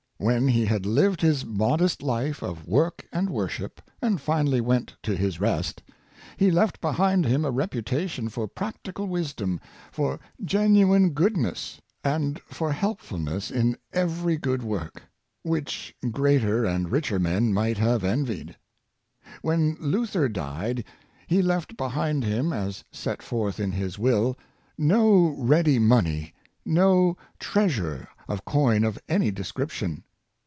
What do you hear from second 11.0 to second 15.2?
goodness, and for helpfulness in every good work,